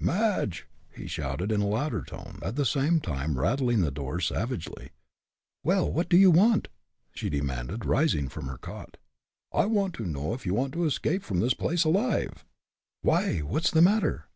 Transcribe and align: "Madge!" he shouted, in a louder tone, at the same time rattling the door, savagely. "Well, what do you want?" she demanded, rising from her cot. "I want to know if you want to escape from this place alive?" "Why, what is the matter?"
"Madge!" 0.00 0.66
he 0.92 1.06
shouted, 1.06 1.52
in 1.52 1.60
a 1.60 1.68
louder 1.68 2.02
tone, 2.02 2.40
at 2.42 2.56
the 2.56 2.66
same 2.66 2.98
time 2.98 3.38
rattling 3.38 3.80
the 3.80 3.92
door, 3.92 4.18
savagely. 4.18 4.90
"Well, 5.62 5.88
what 5.88 6.08
do 6.08 6.16
you 6.16 6.32
want?" 6.32 6.66
she 7.14 7.30
demanded, 7.30 7.84
rising 7.86 8.28
from 8.28 8.48
her 8.48 8.58
cot. 8.58 8.96
"I 9.52 9.66
want 9.66 9.94
to 9.94 10.04
know 10.04 10.34
if 10.34 10.44
you 10.46 10.52
want 10.52 10.72
to 10.72 10.84
escape 10.84 11.22
from 11.22 11.38
this 11.38 11.54
place 11.54 11.84
alive?" 11.84 12.44
"Why, 13.02 13.38
what 13.38 13.66
is 13.66 13.70
the 13.70 13.82
matter?" 13.82 14.26